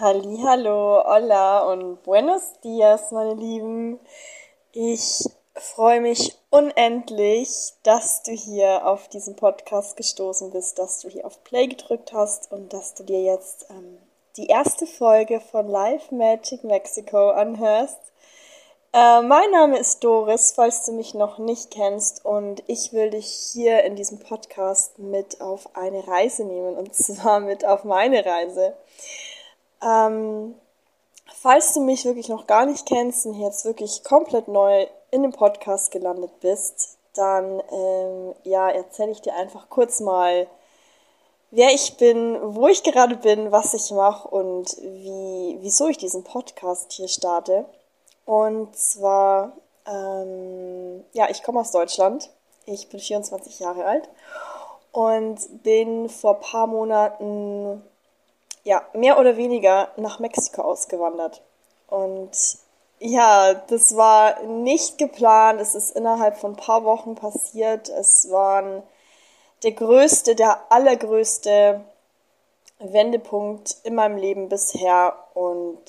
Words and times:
Hallo, 0.00 1.02
hola 1.04 1.58
und 1.72 2.04
buenos 2.04 2.52
dias, 2.62 3.10
meine 3.10 3.34
Lieben. 3.34 3.98
Ich 4.70 5.24
freue 5.56 6.00
mich 6.00 6.38
unendlich, 6.50 7.72
dass 7.82 8.22
du 8.22 8.30
hier 8.30 8.86
auf 8.86 9.08
diesen 9.08 9.34
Podcast 9.34 9.96
gestoßen 9.96 10.52
bist, 10.52 10.78
dass 10.78 11.00
du 11.00 11.08
hier 11.08 11.26
auf 11.26 11.42
Play 11.42 11.66
gedrückt 11.66 12.12
hast 12.12 12.52
und 12.52 12.72
dass 12.72 12.94
du 12.94 13.02
dir 13.02 13.24
jetzt 13.24 13.66
ähm, 13.70 13.98
die 14.36 14.46
erste 14.46 14.86
Folge 14.86 15.40
von 15.40 15.66
Live 15.66 16.12
Magic 16.12 16.62
Mexico 16.62 17.30
anhörst. 17.30 17.98
Äh, 18.92 19.22
mein 19.22 19.50
Name 19.50 19.78
ist 19.78 20.04
Doris, 20.04 20.52
falls 20.52 20.84
du 20.84 20.92
mich 20.92 21.14
noch 21.14 21.38
nicht 21.38 21.72
kennst, 21.72 22.24
und 22.24 22.62
ich 22.68 22.92
will 22.92 23.10
dich 23.10 23.26
hier 23.52 23.82
in 23.82 23.96
diesem 23.96 24.20
Podcast 24.20 25.00
mit 25.00 25.40
auf 25.40 25.68
eine 25.74 26.06
Reise 26.06 26.44
nehmen, 26.44 26.76
und 26.76 26.94
zwar 26.94 27.40
mit 27.40 27.64
auf 27.64 27.82
meine 27.82 28.24
Reise. 28.24 28.74
Ähm, 29.82 30.54
falls 31.26 31.74
du 31.74 31.80
mich 31.80 32.04
wirklich 32.04 32.28
noch 32.28 32.46
gar 32.46 32.66
nicht 32.66 32.86
kennst 32.86 33.26
und 33.26 33.34
jetzt 33.34 33.64
wirklich 33.64 34.02
komplett 34.04 34.48
neu 34.48 34.86
in 35.10 35.22
dem 35.22 35.32
Podcast 35.32 35.90
gelandet 35.90 36.40
bist, 36.40 36.98
dann 37.14 37.62
ähm, 37.70 38.34
ja, 38.44 38.68
erzähle 38.68 39.10
ich 39.10 39.20
dir 39.20 39.34
einfach 39.34 39.68
kurz 39.68 40.00
mal, 40.00 40.46
wer 41.50 41.72
ich 41.74 41.96
bin, 41.96 42.38
wo 42.54 42.68
ich 42.68 42.82
gerade 42.82 43.16
bin, 43.16 43.50
was 43.52 43.74
ich 43.74 43.90
mache 43.90 44.28
und 44.28 44.76
wie, 44.80 45.58
wieso 45.60 45.88
ich 45.88 45.98
diesen 45.98 46.24
Podcast 46.24 46.92
hier 46.92 47.08
starte. 47.08 47.64
Und 48.24 48.76
zwar, 48.76 49.52
ähm, 49.86 51.04
ja, 51.12 51.28
ich 51.30 51.42
komme 51.42 51.60
aus 51.60 51.72
Deutschland. 51.72 52.30
Ich 52.66 52.88
bin 52.90 53.00
24 53.00 53.60
Jahre 53.60 53.86
alt 53.86 54.08
und 54.92 55.62
bin 55.62 56.08
vor 56.10 56.34
paar 56.40 56.66
Monaten 56.66 57.82
ja, 58.68 58.86
mehr 58.92 59.18
oder 59.18 59.38
weniger 59.38 59.88
nach 59.96 60.18
Mexiko 60.18 60.60
ausgewandert. 60.60 61.40
Und 61.86 62.30
ja, 62.98 63.54
das 63.54 63.96
war 63.96 64.42
nicht 64.42 64.98
geplant. 64.98 65.58
Es 65.58 65.74
ist 65.74 65.96
innerhalb 65.96 66.36
von 66.36 66.52
ein 66.52 66.56
paar 66.56 66.84
Wochen 66.84 67.14
passiert. 67.14 67.88
Es 67.88 68.30
war 68.30 68.82
der 69.62 69.72
größte, 69.72 70.34
der 70.34 70.70
allergrößte 70.70 71.80
Wendepunkt 72.78 73.76
in 73.84 73.94
meinem 73.94 74.18
Leben 74.18 74.50
bisher. 74.50 75.14
Und 75.32 75.80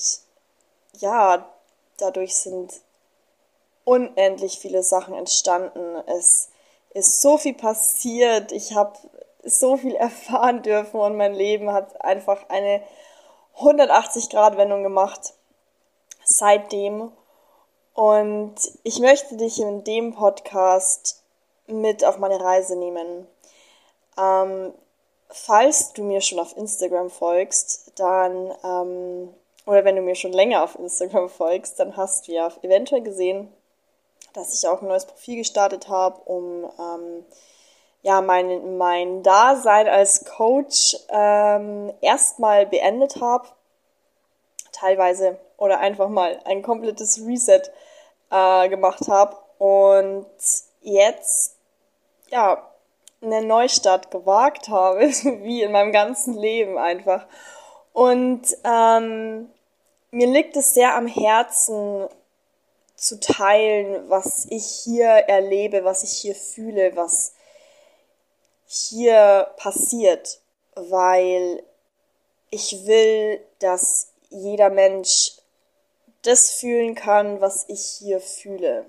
ja, 0.99 1.49
dadurch 1.97 2.37
sind 2.37 2.79
unendlich 3.83 4.57
viele 4.57 4.83
Sachen 4.83 5.15
entstanden. 5.15 5.97
Es 6.07 6.47
ist 6.93 7.19
so 7.19 7.37
viel 7.37 7.55
passiert. 7.55 8.53
Ich 8.53 8.73
habe 8.73 8.93
so 9.43 9.77
viel 9.77 9.95
erfahren 9.95 10.61
dürfen 10.61 10.99
und 10.99 11.15
mein 11.15 11.33
Leben 11.33 11.71
hat 11.71 12.01
einfach 12.03 12.49
eine 12.49 12.81
180-Grad-Wendung 13.57 14.83
gemacht 14.83 15.33
seitdem. 16.23 17.11
Und 17.93 18.55
ich 18.83 18.99
möchte 18.99 19.35
dich 19.35 19.59
in 19.59 19.83
dem 19.83 20.13
Podcast 20.13 21.23
mit 21.67 22.05
auf 22.05 22.17
meine 22.17 22.39
Reise 22.39 22.75
nehmen. 22.77 23.27
Ähm, 24.17 24.73
falls 25.29 25.93
du 25.93 26.03
mir 26.03 26.21
schon 26.21 26.39
auf 26.39 26.55
Instagram 26.57 27.09
folgst, 27.09 27.91
dann, 27.95 28.53
ähm, 28.63 29.33
oder 29.65 29.85
wenn 29.85 29.95
du 29.95 30.01
mir 30.01 30.15
schon 30.15 30.33
länger 30.33 30.63
auf 30.63 30.77
Instagram 30.77 31.29
folgst, 31.29 31.79
dann 31.79 31.95
hast 31.97 32.27
du 32.27 32.31
ja 32.31 32.51
eventuell 32.61 33.01
gesehen, 33.01 33.51
dass 34.33 34.53
ich 34.53 34.67
auch 34.67 34.81
ein 34.81 34.87
neues 34.87 35.05
Profil 35.05 35.37
gestartet 35.37 35.89
habe, 35.89 36.21
um 36.25 36.65
ähm, 36.79 37.25
ja, 38.01 38.21
mein, 38.21 38.77
mein 38.77 39.23
Dasein 39.23 39.87
als 39.87 40.25
Coach 40.25 40.97
ähm, 41.09 41.93
erstmal 42.01 42.65
beendet 42.65 43.19
habe, 43.21 43.47
teilweise, 44.71 45.37
oder 45.57 45.79
einfach 45.79 46.07
mal 46.07 46.39
ein 46.45 46.61
komplettes 46.61 47.19
Reset 47.25 47.63
äh, 48.31 48.69
gemacht 48.69 49.07
habe 49.09 49.35
und 49.57 50.25
jetzt, 50.81 51.57
ja, 52.29 52.65
eine 53.21 53.41
Neustart 53.41 54.11
gewagt 54.11 54.69
habe, 54.69 55.01
wie 55.43 55.61
in 55.61 55.71
meinem 55.71 55.91
ganzen 55.91 56.35
Leben 56.35 56.77
einfach. 56.77 57.25
Und 57.91 58.43
ähm, 58.63 59.49
mir 60.11 60.27
liegt 60.27 60.55
es 60.55 60.73
sehr 60.73 60.95
am 60.95 61.07
Herzen 61.07 62.07
zu 62.95 63.19
teilen, 63.19 64.09
was 64.09 64.45
ich 64.49 64.65
hier 64.83 65.07
erlebe, 65.07 65.83
was 65.83 66.03
ich 66.03 66.11
hier 66.11 66.35
fühle, 66.35 66.95
was 66.95 67.33
hier 68.71 69.49
passiert, 69.57 70.39
weil 70.75 71.63
ich 72.51 72.85
will, 72.85 73.43
dass 73.57 74.09
jeder 74.29 74.69
Mensch 74.69 75.37
das 76.21 76.51
fühlen 76.51 76.93
kann, 76.93 77.41
was 77.41 77.65
ich 77.67 77.81
hier 77.81 78.21
fühle. 78.21 78.85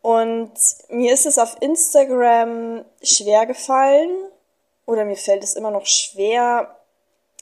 Und 0.00 0.52
mir 0.88 1.12
ist 1.12 1.26
es 1.26 1.38
auf 1.38 1.56
Instagram 1.60 2.84
schwer 3.02 3.44
gefallen, 3.44 4.10
oder 4.86 5.04
mir 5.04 5.16
fällt 5.16 5.44
es 5.44 5.54
immer 5.54 5.70
noch 5.70 5.86
schwer, 5.86 6.74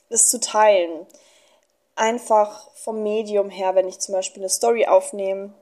das 0.09 0.29
zu 0.29 0.41
teilen. 0.41 1.07
Einfach 1.95 2.69
vom 2.75 3.03
Medium 3.03 3.49
her, 3.49 3.77
wenn 3.77 3.89
ich 3.89 4.01
zum 4.01 4.13
Beispiel 4.13 4.43
eine 4.43 4.51
Story 4.51 4.87
aufnehme. 4.87 5.55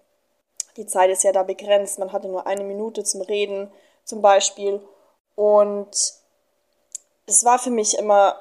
Die 0.76 0.86
Zeit 0.86 1.10
ist 1.10 1.22
ja 1.22 1.32
da 1.32 1.42
begrenzt, 1.42 1.98
man 1.98 2.12
hatte 2.12 2.28
nur 2.28 2.46
eine 2.46 2.64
Minute 2.64 3.04
zum 3.04 3.20
Reden 3.20 3.70
zum 4.04 4.22
Beispiel. 4.22 4.80
Und 5.38 5.90
es 7.26 7.44
war 7.44 7.60
für 7.60 7.70
mich 7.70 7.96
immer, 7.96 8.34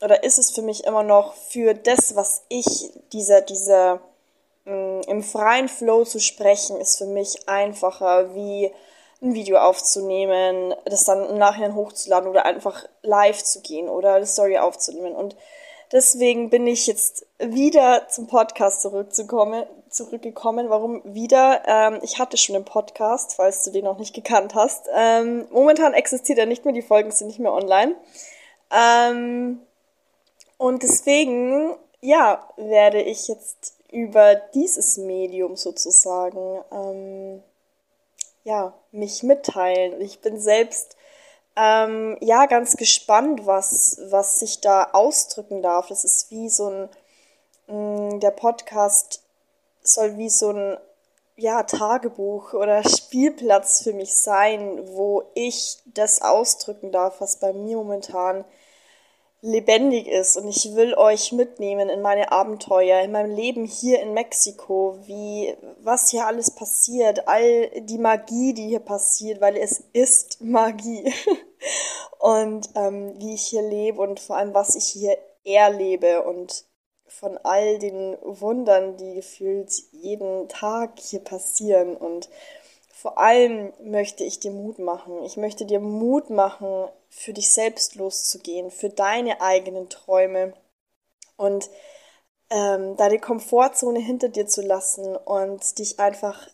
oder 0.00 0.22
ist 0.22 0.38
es 0.38 0.52
für 0.52 0.62
mich 0.62 0.84
immer 0.84 1.02
noch, 1.02 1.34
für 1.34 1.74
das, 1.74 2.14
was 2.14 2.44
ich, 2.48 2.92
dieser, 3.12 3.40
dieser, 3.40 3.96
mm, 4.64 5.00
im 5.08 5.24
freien 5.24 5.68
Flow 5.68 6.04
zu 6.04 6.20
sprechen, 6.20 6.76
ist 6.76 6.98
für 6.98 7.06
mich 7.06 7.48
einfacher, 7.48 8.32
wie 8.36 8.72
ein 9.20 9.34
Video 9.34 9.56
aufzunehmen, 9.56 10.72
das 10.84 11.02
dann 11.02 11.28
im 11.28 11.36
Nachhinein 11.36 11.74
hochzuladen 11.74 12.30
oder 12.30 12.46
einfach 12.46 12.84
live 13.02 13.42
zu 13.42 13.60
gehen 13.62 13.88
oder 13.88 14.14
eine 14.14 14.26
Story 14.26 14.56
aufzunehmen. 14.58 15.16
Und 15.16 15.34
deswegen 15.92 16.50
bin 16.50 16.66
ich 16.66 16.86
jetzt 16.86 17.26
wieder 17.38 18.08
zum 18.08 18.26
Podcast 18.26 18.82
zurückzukommen, 18.82 19.64
zurückgekommen. 19.90 20.70
Warum 20.70 21.02
wieder? 21.04 21.62
Ähm, 21.66 22.00
ich 22.02 22.18
hatte 22.18 22.36
schon 22.36 22.56
einen 22.56 22.64
Podcast, 22.64 23.34
falls 23.34 23.62
du 23.62 23.70
den 23.70 23.84
noch 23.84 23.98
nicht 23.98 24.14
gekannt 24.14 24.54
hast. 24.54 24.88
Ähm, 24.94 25.46
momentan 25.50 25.94
existiert 25.94 26.38
er 26.38 26.46
nicht 26.46 26.64
mehr, 26.64 26.74
die 26.74 26.82
Folgen 26.82 27.10
sind 27.10 27.28
nicht 27.28 27.38
mehr 27.38 27.52
online. 27.52 27.94
Ähm, 28.70 29.60
und 30.58 30.82
deswegen, 30.82 31.74
ja, 32.00 32.48
werde 32.56 33.02
ich 33.02 33.28
jetzt 33.28 33.74
über 33.90 34.34
dieses 34.34 34.96
Medium 34.96 35.56
sozusagen, 35.56 36.62
ähm, 36.72 37.42
ja, 38.44 38.74
mich 38.92 39.22
mitteilen. 39.22 40.00
Ich 40.00 40.20
bin 40.20 40.38
selbst 40.38 40.96
ähm, 41.56 42.18
ja, 42.20 42.46
ganz 42.46 42.76
gespannt, 42.76 43.46
was, 43.46 43.98
was 44.10 44.38
sich 44.38 44.60
da 44.60 44.90
ausdrücken 44.92 45.62
darf. 45.62 45.88
Das 45.88 46.04
ist 46.04 46.30
wie 46.30 46.48
so 46.50 46.68
ein, 46.68 46.88
mm, 48.16 48.20
der 48.20 48.30
Podcast 48.30 49.22
soll 49.82 50.18
wie 50.18 50.28
so 50.28 50.50
ein, 50.50 50.78
ja, 51.36 51.62
Tagebuch 51.62 52.52
oder 52.52 52.82
Spielplatz 52.88 53.82
für 53.82 53.92
mich 53.94 54.14
sein, 54.14 54.82
wo 54.94 55.24
ich 55.34 55.78
das 55.86 56.22
ausdrücken 56.22 56.92
darf, 56.92 57.20
was 57.20 57.38
bei 57.38 57.52
mir 57.52 57.76
momentan 57.76 58.44
lebendig 59.46 60.08
ist 60.08 60.36
und 60.36 60.48
ich 60.48 60.74
will 60.74 60.94
euch 60.94 61.32
mitnehmen 61.32 61.88
in 61.88 62.02
meine 62.02 62.32
Abenteuer, 62.32 63.02
in 63.02 63.12
meinem 63.12 63.34
Leben 63.34 63.64
hier 63.64 64.00
in 64.00 64.12
Mexiko, 64.12 64.98
wie 65.06 65.54
was 65.82 66.10
hier 66.10 66.26
alles 66.26 66.50
passiert, 66.50 67.28
all 67.28 67.70
die 67.80 67.98
Magie, 67.98 68.54
die 68.54 68.66
hier 68.66 68.80
passiert, 68.80 69.40
weil 69.40 69.56
es 69.56 69.84
ist 69.92 70.40
Magie. 70.40 71.12
Und 72.18 72.70
ähm, 72.74 73.14
wie 73.18 73.34
ich 73.34 73.46
hier 73.46 73.62
lebe 73.62 74.00
und 74.00 74.20
vor 74.20 74.36
allem 74.36 74.54
was 74.54 74.74
ich 74.74 74.86
hier 74.86 75.16
erlebe 75.44 76.22
und 76.22 76.64
von 77.06 77.38
all 77.38 77.78
den 77.78 78.16
Wundern, 78.22 78.96
die 78.96 79.14
gefühlt 79.14 79.70
jeden 79.92 80.48
Tag 80.48 80.98
hier 80.98 81.20
passieren 81.20 81.96
und 81.96 82.28
vor 82.96 83.18
allem 83.18 83.74
möchte 83.78 84.24
ich 84.24 84.40
dir 84.40 84.50
Mut 84.50 84.78
machen. 84.78 85.22
Ich 85.22 85.36
möchte 85.36 85.66
dir 85.66 85.80
Mut 85.80 86.30
machen, 86.30 86.88
für 87.10 87.34
dich 87.34 87.52
selbst 87.52 87.94
loszugehen, 87.94 88.70
für 88.70 88.88
deine 88.88 89.42
eigenen 89.42 89.90
Träume 89.90 90.54
und 91.36 91.68
ähm, 92.48 92.96
deine 92.96 93.18
Komfortzone 93.18 93.98
hinter 93.98 94.30
dir 94.30 94.46
zu 94.46 94.62
lassen 94.62 95.14
und 95.14 95.78
dich 95.78 96.00
einfach, 96.00 96.48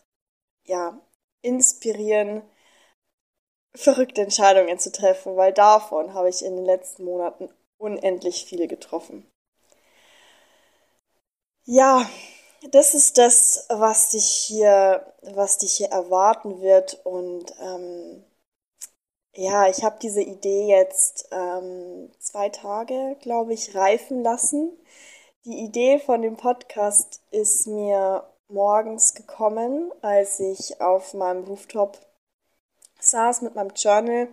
ja, 0.65 0.99
inspirieren, 1.41 2.41
verrückte 3.73 4.21
Entscheidungen 4.21 4.77
zu 4.79 4.91
treffen, 4.91 5.37
weil 5.37 5.53
davon 5.53 6.13
habe 6.13 6.27
ich 6.27 6.43
in 6.43 6.57
den 6.57 6.65
letzten 6.65 7.05
Monaten 7.05 7.47
unendlich 7.77 8.43
viele 8.43 8.67
getroffen. 8.67 9.25
Ja, 11.63 12.05
das 12.71 12.93
ist 12.93 13.17
das, 13.17 13.65
was 13.69 14.09
dich 14.09 14.25
hier, 14.25 15.05
was 15.21 15.57
dich 15.57 15.73
hier 15.73 15.89
erwarten 15.89 16.61
wird. 16.61 16.99
Und 17.03 17.53
ähm, 17.61 18.23
ja, 19.35 19.67
ich 19.67 19.83
habe 19.83 19.97
diese 20.01 20.21
Idee 20.21 20.67
jetzt 20.67 21.27
ähm, 21.31 22.11
zwei 22.19 22.49
Tage, 22.49 23.17
glaube 23.21 23.53
ich, 23.53 23.75
reifen 23.75 24.23
lassen. 24.23 24.71
Die 25.45 25.59
Idee 25.59 25.99
von 25.99 26.21
dem 26.21 26.37
Podcast 26.37 27.21
ist 27.31 27.67
mir 27.67 28.23
morgens 28.47 29.13
gekommen, 29.13 29.91
als 30.01 30.39
ich 30.39 30.79
auf 30.79 31.13
meinem 31.13 31.43
Rooftop 31.45 31.97
saß 32.99 33.41
mit 33.41 33.55
meinem 33.55 33.73
Journal. 33.75 34.29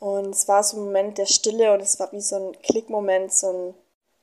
Und 0.00 0.30
es 0.30 0.48
war 0.48 0.62
so 0.62 0.76
ein 0.76 0.84
Moment 0.84 1.16
der 1.16 1.26
Stille 1.26 1.72
und 1.72 1.80
es 1.80 1.98
war 1.98 2.12
wie 2.12 2.20
so 2.20 2.36
ein 2.36 2.60
Klickmoment, 2.62 3.32
so 3.32 3.48
ein, 3.48 3.74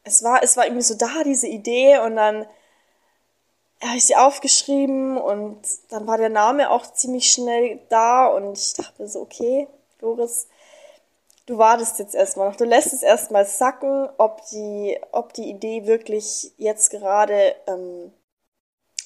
es 0.04 0.24
war, 0.24 0.44
es 0.44 0.58
war 0.58 0.66
irgendwie 0.66 0.84
so 0.84 0.94
da, 0.96 1.24
diese 1.24 1.48
Idee. 1.48 1.98
Und 2.00 2.18
dann 2.18 2.46
habe 3.84 3.98
ich 3.98 4.06
sie 4.06 4.16
aufgeschrieben 4.16 5.18
und 5.18 5.60
dann 5.90 6.08
war 6.08 6.18
der 6.18 6.30
Name 6.30 6.70
auch 6.70 6.86
ziemlich 6.94 7.32
schnell 7.32 7.80
da 7.90 8.28
und 8.28 8.58
ich 8.58 8.74
dachte 8.74 9.08
so, 9.08 9.22
okay, 9.22 9.68
Doris, 10.00 10.48
du 11.46 11.58
wartest 11.58 12.00
jetzt 12.00 12.16
erstmal 12.16 12.50
noch, 12.50 12.56
du 12.56 12.66
lässt 12.66 12.94
es 12.94 13.04
erstmal 13.04 13.46
sacken, 13.46 14.10
ob 14.18 14.46
die, 14.52 15.00
ob 15.12 15.34
die 15.34 15.50
Idee 15.50 15.88
wirklich 15.88 16.54
jetzt 16.58 16.92
gerade, 16.92 17.56
ähm, 17.68 18.14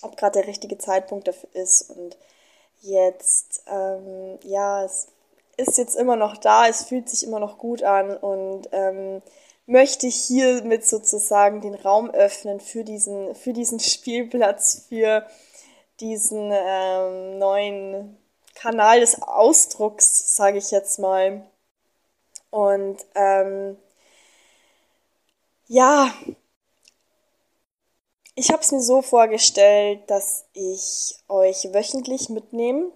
ob 0.01 0.17
gerade 0.17 0.39
der 0.39 0.47
richtige 0.47 0.77
Zeitpunkt 0.77 1.27
dafür 1.27 1.49
ist. 1.53 1.89
Und 1.89 2.17
jetzt, 2.81 3.63
ähm, 3.67 4.37
ja, 4.43 4.83
es 4.83 5.07
ist 5.57 5.77
jetzt 5.77 5.95
immer 5.95 6.17
noch 6.17 6.37
da, 6.37 6.67
es 6.67 6.83
fühlt 6.83 7.09
sich 7.09 7.23
immer 7.25 7.39
noch 7.39 7.57
gut 7.57 7.81
an 7.83 8.15
und 8.17 8.69
ähm, 8.73 9.21
möchte 9.65 10.07
hiermit 10.07 10.85
sozusagen 10.85 11.61
den 11.61 11.75
Raum 11.75 12.09
öffnen 12.11 12.59
für 12.59 12.83
diesen, 12.83 13.35
für 13.35 13.53
diesen 13.53 13.79
Spielplatz, 13.79 14.85
für 14.89 15.25
diesen 15.99 16.51
ähm, 16.53 17.39
neuen 17.39 18.17
Kanal 18.53 18.99
des 18.99 19.21
Ausdrucks, 19.21 20.35
sage 20.35 20.57
ich 20.57 20.71
jetzt 20.71 20.99
mal. 20.99 21.45
Und 22.51 23.05
ähm, 23.15 23.77
ja, 25.67 26.13
ich 28.35 28.51
habe 28.51 28.61
es 28.61 28.71
mir 28.71 28.81
so 28.81 29.01
vorgestellt, 29.01 30.01
dass 30.07 30.45
ich 30.53 31.15
euch 31.27 31.73
wöchentlich 31.73 32.29
mitnehme 32.29 32.91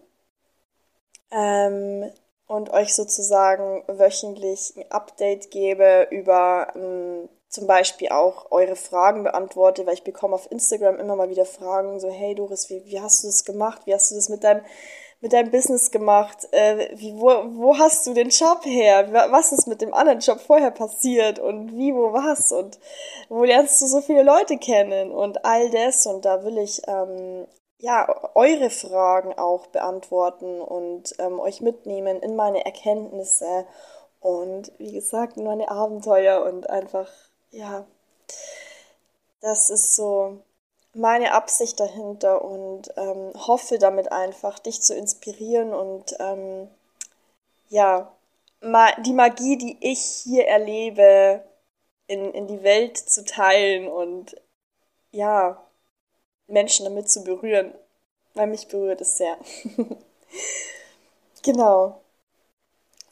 ähm, 1.32 2.12
und 2.50 2.72
euch 2.72 2.96
sozusagen 2.96 3.84
wöchentlich 3.88 4.74
ein 4.76 4.92
Update 4.92 5.52
gebe 5.52 6.08
über 6.10 6.74
ähm, 6.76 7.30
zum 7.48 7.68
Beispiel 7.68 8.10
auch 8.10 8.52
eure 8.52 8.76
Fragen 8.76 9.24
beantworte, 9.24 9.86
weil 9.86 9.94
ich 9.94 10.04
bekomme 10.04 10.34
auf 10.34 10.52
Instagram 10.52 10.98
immer 10.98 11.16
mal 11.16 11.30
wieder 11.30 11.46
Fragen, 11.46 12.00
so 12.00 12.10
hey 12.10 12.34
Doris, 12.34 12.72
wie, 12.72 12.84
wie 12.86 13.00
hast 13.00 13.24
du 13.24 13.28
das 13.28 13.46
gemacht? 13.46 13.84
Wie 13.86 13.94
hast 13.94 14.10
du 14.10 14.16
das 14.16 14.30
mit 14.30 14.44
deinem 14.44 14.62
mit 15.22 15.34
deinem 15.34 15.52
Business 15.52 15.92
gemacht? 15.92 16.48
Äh, 16.52 16.90
wie, 16.96 17.14
wo, 17.14 17.28
wo 17.28 17.78
hast 17.78 18.08
du 18.08 18.14
den 18.14 18.30
Job 18.30 18.66
her? 18.66 19.10
Was 19.12 19.52
ist 19.52 19.68
mit 19.68 19.82
dem 19.82 19.94
anderen 19.94 20.20
Job 20.20 20.40
vorher 20.40 20.72
passiert? 20.72 21.38
Und 21.38 21.78
wie, 21.78 21.94
wo, 21.94 22.14
was? 22.14 22.52
Und 22.52 22.80
wo 23.28 23.44
lernst 23.44 23.80
du 23.82 23.86
so 23.86 24.02
viele 24.02 24.24
Leute 24.24 24.58
kennen? 24.58 25.12
Und 25.12 25.46
all 25.46 25.70
das. 25.70 26.08
Und 26.08 26.26
da 26.26 26.44
will 26.46 26.58
ich 26.58 26.82
ähm, 26.88 27.46
ja, 27.80 28.08
eure 28.36 28.70
Fragen 28.70 29.34
auch 29.38 29.68
beantworten 29.68 30.62
und 30.62 31.16
ähm, 31.20 31.40
euch 31.40 31.62
mitnehmen 31.62 32.22
in 32.22 32.36
meine 32.36 32.66
Erkenntnisse 32.66 33.66
und 34.20 34.72
wie 34.78 34.92
gesagt, 34.92 35.38
in 35.38 35.46
meine 35.46 35.72
Abenteuer 35.72 36.44
und 36.44 36.70
einfach, 36.70 37.10
ja, 37.52 37.86
das 39.42 39.70
ist 39.70 39.96
so 39.96 40.40
meine 40.94 41.34
Absicht 41.34 41.80
dahinter 41.80 42.44
und 42.44 42.92
ähm, 42.98 43.32
hoffe 43.48 43.80
damit 43.80 44.12
einfach, 44.12 44.60
dich 44.60 44.82
zu 44.82 44.94
inspirieren 44.96 45.74
und 45.74 46.16
ähm, 46.20 46.70
ja, 47.70 48.12
ma 48.62 48.92
die 49.02 49.14
Magie, 49.14 49.58
die 49.58 49.78
ich 49.80 50.02
hier 50.24 50.48
erlebe, 50.48 51.44
in, 52.08 52.34
in 52.34 52.48
die 52.48 52.64
Welt 52.64 52.98
zu 52.98 53.24
teilen 53.24 53.88
und 53.88 54.36
ja, 55.12 55.64
Menschen 56.50 56.86
damit 56.86 57.10
zu 57.10 57.24
berühren, 57.24 57.74
weil 58.34 58.48
mich 58.48 58.68
berührt 58.68 59.02
es 59.02 59.18
sehr. 59.18 59.38
genau. 61.44 62.02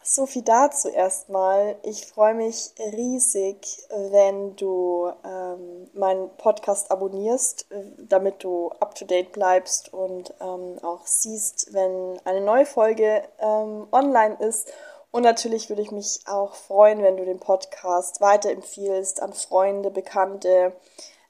So 0.09 0.25
viel 0.25 0.41
dazu 0.41 0.87
erstmal. 0.87 1.75
Ich 1.83 2.05
freue 2.05 2.33
mich 2.33 2.71
riesig, 2.79 3.57
wenn 3.89 4.55
du 4.55 5.11
ähm, 5.25 5.89
meinen 5.93 6.29
Podcast 6.37 6.91
abonnierst, 6.91 7.67
damit 7.97 8.41
du 8.41 8.69
up-to-date 8.79 9.33
bleibst 9.33 9.93
und 9.93 10.33
ähm, 10.39 10.77
auch 10.81 11.05
siehst, 11.05 11.73
wenn 11.73 12.21
eine 12.23 12.39
neue 12.39 12.65
Folge 12.65 13.21
ähm, 13.39 13.87
online 13.91 14.37
ist. 14.39 14.71
Und 15.11 15.23
natürlich 15.23 15.67
würde 15.67 15.81
ich 15.81 15.91
mich 15.91 16.21
auch 16.25 16.55
freuen, 16.55 17.03
wenn 17.03 17.17
du 17.17 17.25
den 17.25 17.41
Podcast 17.41 18.21
weiterempfiehlst 18.21 19.21
an 19.21 19.33
Freunde, 19.33 19.91
Bekannte, 19.91 20.71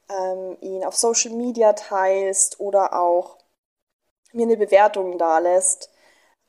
ähm, 0.09 0.57
ihn 0.61 0.83
auf 0.83 0.95
Social 0.95 1.31
Media 1.31 1.73
teilst 1.73 2.59
oder 2.59 2.99
auch 2.99 3.37
mir 4.33 4.43
eine 4.43 4.57
Bewertung 4.57 5.17
da 5.17 5.39
lässt. 5.39 5.89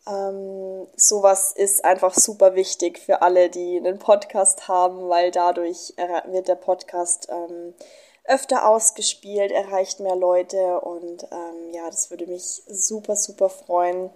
Ähm, 0.07 0.87
sowas 0.97 1.53
ist 1.53 1.85
einfach 1.85 2.15
super 2.15 2.55
wichtig 2.55 2.99
für 2.99 3.23
alle, 3.23 3.51
die 3.51 3.77
einen 3.77 3.99
Podcast 3.99 4.69
haben, 4.69 5.09
weil 5.09 5.31
dadurch 5.31 5.95
wird 6.27 6.49
der 6.49 6.55
Podcast 6.55 7.29
ähm, 7.31 7.75
öfter 8.25 8.69
ausgespielt, 8.69 9.51
erreicht 9.51 10.01
mehr 10.01 10.17
Leute 10.17 10.81
und 10.81 11.25
ähm, 11.25 11.73
ja, 11.73 11.87
das 11.87 12.11
würde 12.11 12.27
mich 12.27 12.63
super, 12.69 13.17
super 13.17 13.49
freuen. 13.49 14.11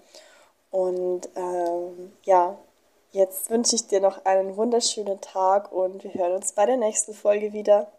Und 0.70 1.28
ähm, 1.36 2.12
ja, 2.22 2.58
jetzt 3.10 3.50
wünsche 3.50 3.74
ich 3.76 3.86
dir 3.88 4.00
noch 4.00 4.24
einen 4.24 4.56
wunderschönen 4.56 5.20
Tag 5.20 5.72
und 5.72 6.04
wir 6.04 6.14
hören 6.14 6.32
uns 6.32 6.52
bei 6.52 6.66
der 6.66 6.76
nächsten 6.76 7.14
Folge 7.14 7.52
wieder. 7.52 7.90